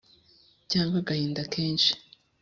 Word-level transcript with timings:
cyangwa 0.71 0.95
agahinda 1.01 1.41
kenshi 1.53 1.91